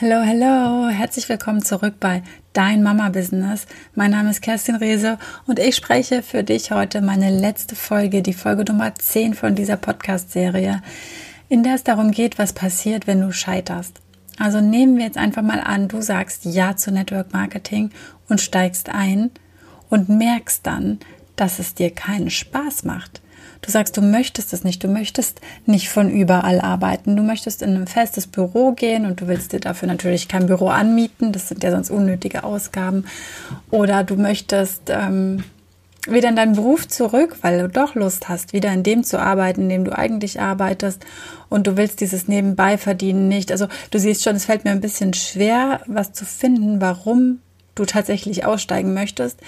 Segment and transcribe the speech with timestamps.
[0.00, 3.66] Hallo, hallo, herzlich willkommen zurück bei Dein Mama Business.
[3.96, 8.32] Mein Name ist Kerstin Rehse und ich spreche für dich heute meine letzte Folge, die
[8.32, 10.82] Folge Nummer 10 von dieser Podcast-Serie,
[11.48, 13.98] in der es darum geht, was passiert, wenn du scheiterst.
[14.38, 17.90] Also nehmen wir jetzt einfach mal an, du sagst Ja zu Network Marketing
[18.28, 19.32] und steigst ein
[19.90, 21.00] und merkst dann,
[21.34, 23.20] dass es dir keinen Spaß macht
[23.60, 27.76] Du sagst, du möchtest es nicht, du möchtest nicht von überall arbeiten, du möchtest in
[27.76, 31.62] ein festes Büro gehen und du willst dir dafür natürlich kein Büro anmieten, das sind
[31.62, 33.04] ja sonst unnötige Ausgaben.
[33.70, 35.44] Oder du möchtest ähm,
[36.06, 39.62] wieder in deinen Beruf zurück, weil du doch Lust hast, wieder in dem zu arbeiten,
[39.62, 41.04] in dem du eigentlich arbeitest
[41.48, 43.52] und du willst dieses Nebenbei verdienen nicht.
[43.52, 47.40] Also du siehst schon, es fällt mir ein bisschen schwer, was zu finden, warum
[47.74, 49.40] du tatsächlich aussteigen möchtest.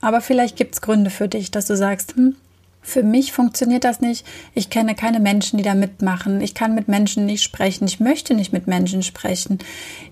[0.00, 2.36] Aber vielleicht gibt es Gründe für dich, dass du sagst, hm,
[2.80, 4.26] für mich funktioniert das nicht.
[4.54, 6.40] Ich kenne keine Menschen, die da mitmachen.
[6.40, 7.86] Ich kann mit Menschen nicht sprechen.
[7.86, 9.58] Ich möchte nicht mit Menschen sprechen.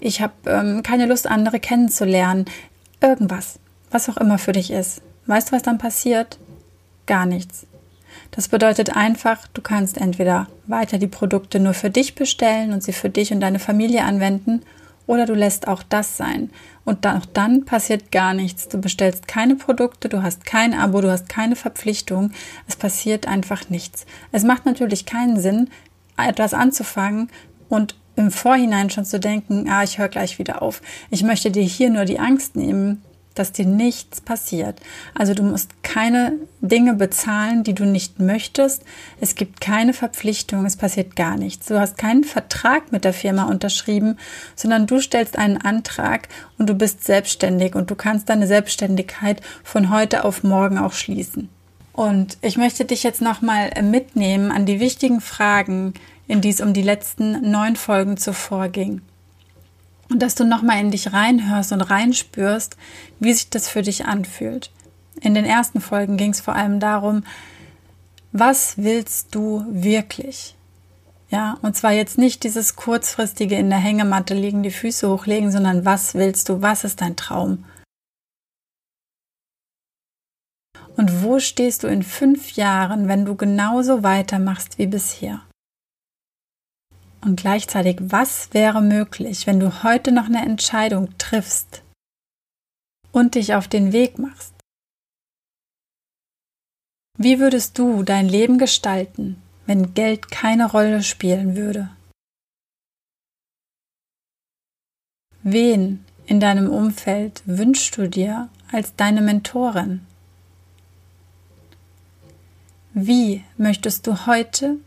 [0.00, 2.44] Ich habe ähm, keine Lust, andere kennenzulernen.
[3.00, 3.58] Irgendwas,
[3.90, 5.00] was auch immer für dich ist.
[5.26, 6.38] Weißt du, was dann passiert?
[7.06, 7.66] Gar nichts.
[8.30, 12.92] Das bedeutet einfach, du kannst entweder weiter die Produkte nur für dich bestellen und sie
[12.92, 14.62] für dich und deine Familie anwenden
[15.06, 16.50] oder du lässt auch das sein.
[16.84, 18.68] Und auch dann passiert gar nichts.
[18.68, 22.32] Du bestellst keine Produkte, du hast kein Abo, du hast keine Verpflichtung.
[22.68, 24.06] Es passiert einfach nichts.
[24.32, 25.70] Es macht natürlich keinen Sinn,
[26.16, 27.30] etwas anzufangen
[27.68, 30.80] und im Vorhinein schon zu denken, ah, ich höre gleich wieder auf.
[31.10, 33.02] Ich möchte dir hier nur die Angst nehmen,
[33.38, 34.80] dass dir nichts passiert.
[35.14, 38.82] Also du musst keine Dinge bezahlen, die du nicht möchtest.
[39.20, 41.66] Es gibt keine Verpflichtung, es passiert gar nichts.
[41.66, 44.18] Du hast keinen Vertrag mit der Firma unterschrieben,
[44.54, 46.28] sondern du stellst einen Antrag
[46.58, 51.48] und du bist selbstständig und du kannst deine Selbstständigkeit von heute auf morgen auch schließen.
[51.92, 55.94] Und ich möchte dich jetzt nochmal mitnehmen an die wichtigen Fragen,
[56.28, 59.00] in die es um die letzten neun Folgen zuvor ging
[60.08, 62.76] und dass du nochmal in dich reinhörst und reinspürst,
[63.20, 64.70] wie sich das für dich anfühlt.
[65.20, 67.24] In den ersten Folgen ging es vor allem darum,
[68.32, 70.54] was willst du wirklich?
[71.30, 75.84] Ja, und zwar jetzt nicht dieses kurzfristige in der Hängematte liegen, die Füße hochlegen, sondern
[75.84, 76.62] was willst du?
[76.62, 77.64] Was ist dein Traum?
[80.96, 85.42] Und wo stehst du in fünf Jahren, wenn du genauso weitermachst wie bisher?
[87.26, 91.82] Und gleichzeitig, was wäre möglich, wenn du heute noch eine Entscheidung triffst
[93.10, 94.54] und dich auf den Weg machst?
[97.18, 101.90] Wie würdest du dein Leben gestalten, wenn Geld keine Rolle spielen würde?
[105.42, 110.06] Wen in deinem Umfeld wünschst du dir als deine Mentorin?
[112.94, 114.78] Wie möchtest du heute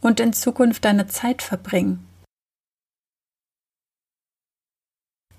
[0.00, 2.06] und in Zukunft deine Zeit verbringen?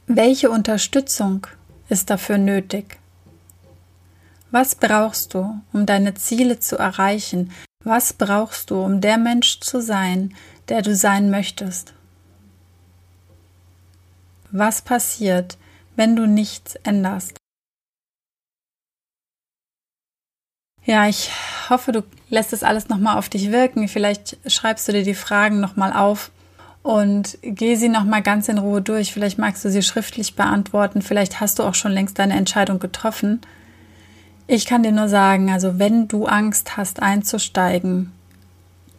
[0.08, 1.48] Welche Unterstützung
[1.90, 3.00] ist dafür nötig?
[4.52, 7.52] Was brauchst du, um deine Ziele zu erreichen?
[7.84, 10.36] Was brauchst du, um der Mensch zu sein,
[10.68, 11.94] der du sein möchtest?
[14.52, 15.58] Was passiert,
[15.96, 17.41] wenn du nichts änderst?
[20.84, 21.32] Ja, ich
[21.70, 23.88] hoffe, du lässt es alles nochmal auf dich wirken.
[23.88, 26.32] Vielleicht schreibst du dir die Fragen nochmal auf
[26.82, 29.14] und geh sie nochmal ganz in Ruhe durch.
[29.14, 31.02] Vielleicht magst du sie schriftlich beantworten.
[31.02, 33.42] Vielleicht hast du auch schon längst deine Entscheidung getroffen.
[34.48, 38.12] Ich kann dir nur sagen, also wenn du Angst hast einzusteigen,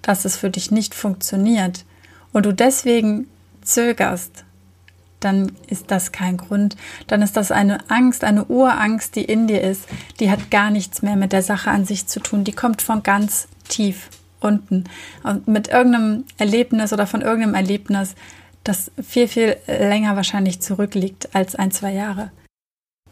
[0.03, 1.85] dass es für dich nicht funktioniert
[2.33, 3.27] und du deswegen
[3.63, 4.45] zögerst,
[5.25, 6.77] dann ist das kein Grund.
[7.07, 9.85] Dann ist das eine Angst, eine Urangst, die in dir ist.
[10.21, 12.45] Die hat gar nichts mehr mit der Sache an sich zu tun.
[12.45, 14.09] Die kommt von ganz tief
[14.41, 14.85] unten.
[15.23, 18.15] Und mit irgendeinem Erlebnis oder von irgendeinem Erlebnis,
[18.65, 22.31] das viel, viel länger wahrscheinlich zurückliegt als ein, zwei Jahre.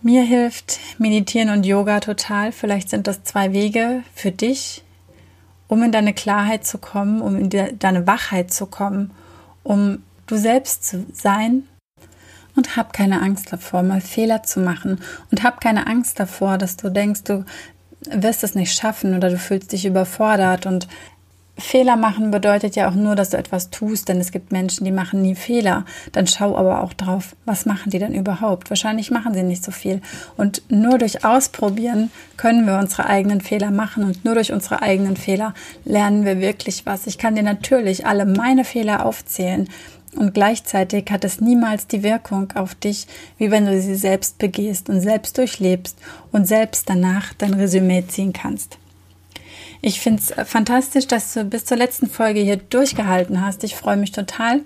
[0.03, 2.53] Mir hilft Meditieren und Yoga total.
[2.53, 4.83] Vielleicht sind das zwei Wege für dich,
[5.69, 9.11] um in deine Klarheit zu kommen, um in deine Wachheit zu kommen,
[9.63, 11.65] um du selbst zu sein
[12.61, 16.77] und hab keine Angst davor, mal Fehler zu machen und hab keine Angst davor, dass
[16.77, 17.47] du denkst, du
[18.11, 20.87] wirst es nicht schaffen oder du fühlst dich überfordert und
[21.57, 24.93] Fehler machen bedeutet ja auch nur, dass du etwas tust, denn es gibt Menschen, die
[24.93, 25.87] machen nie Fehler.
[26.13, 28.69] Dann schau aber auch drauf, was machen die denn überhaupt?
[28.71, 30.03] Wahrscheinlich machen sie nicht so viel.
[30.37, 35.17] Und nur durch Ausprobieren können wir unsere eigenen Fehler machen und nur durch unsere eigenen
[35.17, 35.55] Fehler
[35.85, 37.07] lernen wir wirklich was.
[37.07, 39.69] Ich kann dir natürlich alle meine Fehler aufzählen.
[40.17, 43.07] Und gleichzeitig hat es niemals die Wirkung auf dich,
[43.39, 45.97] wie wenn du sie selbst begehst und selbst durchlebst
[46.33, 48.79] und selbst danach dein Resümee ziehen kannst.
[49.83, 53.65] Ich finde es fantastisch, dass du bis zur letzten Folge hier durchgehalten hast.
[53.65, 54.63] Ich freue mich total.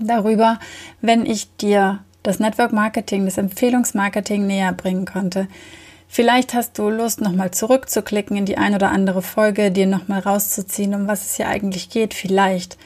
[0.00, 0.58] darüber,
[1.00, 5.48] wenn ich dir das Network Marketing, das Empfehlungsmarketing näher bringen konnte.
[6.08, 10.94] Vielleicht hast du Lust, nochmal zurückzuklicken in die ein oder andere Folge, dir nochmal rauszuziehen,
[10.94, 12.14] um was es hier eigentlich geht.
[12.14, 12.76] Vielleicht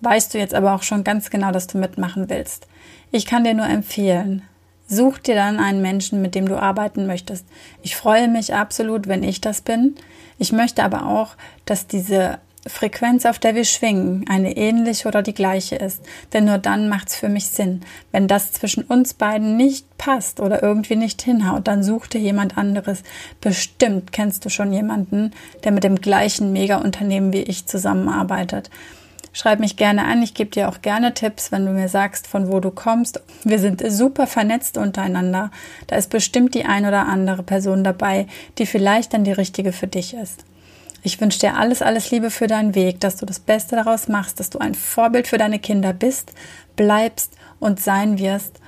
[0.00, 2.66] weißt du jetzt aber auch schon ganz genau, dass du mitmachen willst.
[3.10, 4.42] Ich kann dir nur empfehlen,
[4.86, 7.46] such dir dann einen Menschen, mit dem du arbeiten möchtest.
[7.82, 9.96] Ich freue mich absolut, wenn ich das bin.
[10.38, 11.34] Ich möchte aber auch,
[11.64, 12.38] dass diese
[12.68, 16.02] Frequenz, auf der wir schwingen, eine ähnliche oder die gleiche ist.
[16.32, 17.82] Denn nur dann macht es für mich Sinn.
[18.10, 22.58] Wenn das zwischen uns beiden nicht passt oder irgendwie nicht hinhaut, dann such dir jemand
[22.58, 23.02] anderes.
[23.40, 25.32] Bestimmt kennst du schon jemanden,
[25.64, 28.70] der mit dem gleichen Mega-Unternehmen wie ich zusammenarbeitet.
[29.36, 30.22] Schreib mich gerne an.
[30.22, 33.20] Ich gebe dir auch gerne Tipps, wenn du mir sagst, von wo du kommst.
[33.44, 35.50] Wir sind super vernetzt untereinander.
[35.88, 39.88] Da ist bestimmt die ein oder andere Person dabei, die vielleicht dann die richtige für
[39.88, 40.46] dich ist.
[41.02, 44.40] Ich wünsche dir alles, alles Liebe für deinen Weg, dass du das Beste daraus machst,
[44.40, 46.32] dass du ein Vorbild für deine Kinder bist,
[46.74, 48.58] bleibst und sein wirst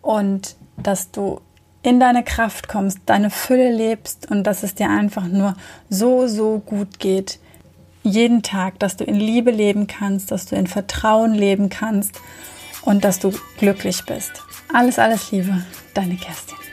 [0.00, 1.42] und dass du
[1.82, 5.54] in deine Kraft kommst, deine Fülle lebst und dass es dir einfach nur
[5.90, 7.40] so, so gut geht.
[8.06, 12.20] Jeden Tag, dass du in Liebe leben kannst, dass du in Vertrauen leben kannst
[12.82, 14.30] und dass du glücklich bist.
[14.72, 15.64] Alles, alles Liebe,
[15.94, 16.63] deine Kerstin.